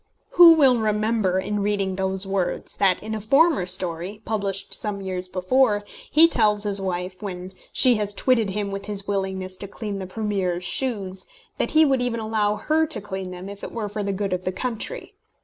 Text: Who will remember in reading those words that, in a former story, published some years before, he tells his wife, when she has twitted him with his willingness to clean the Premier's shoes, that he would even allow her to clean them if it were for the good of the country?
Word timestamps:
Who 0.31 0.53
will 0.53 0.79
remember 0.79 1.39
in 1.39 1.61
reading 1.61 1.95
those 1.95 2.25
words 2.25 2.77
that, 2.77 3.03
in 3.03 3.13
a 3.13 3.21
former 3.21 3.67
story, 3.67 4.23
published 4.25 4.73
some 4.73 5.01
years 5.01 5.27
before, 5.27 5.83
he 6.09 6.27
tells 6.27 6.63
his 6.63 6.81
wife, 6.81 7.21
when 7.21 7.53
she 7.71 7.97
has 7.97 8.15
twitted 8.15 8.49
him 8.49 8.71
with 8.71 8.85
his 8.87 9.07
willingness 9.07 9.57
to 9.57 9.67
clean 9.67 9.99
the 9.99 10.07
Premier's 10.07 10.63
shoes, 10.63 11.27
that 11.59 11.69
he 11.77 11.85
would 11.85 12.01
even 12.01 12.19
allow 12.19 12.55
her 12.55 12.87
to 12.87 12.99
clean 12.99 13.29
them 13.29 13.47
if 13.47 13.63
it 13.63 13.71
were 13.71 13.87
for 13.89 14.01
the 14.01 14.11
good 14.11 14.33
of 14.33 14.43
the 14.43 14.51
country? 14.51 15.13